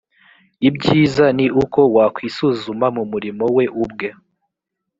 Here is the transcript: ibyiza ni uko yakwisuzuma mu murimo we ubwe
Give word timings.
ibyiza 0.67 1.25
ni 1.37 1.45
uko 1.61 1.79
yakwisuzuma 1.95 2.87
mu 2.95 3.03
murimo 3.11 3.45
we 3.55 3.65
ubwe 3.83 4.09